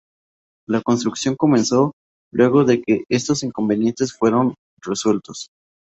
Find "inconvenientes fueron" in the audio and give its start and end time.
3.43-4.55